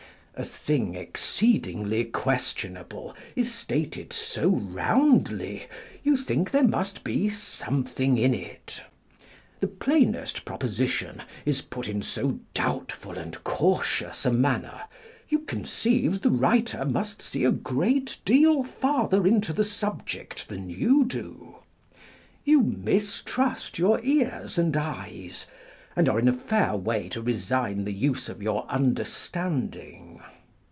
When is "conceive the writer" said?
15.39-16.85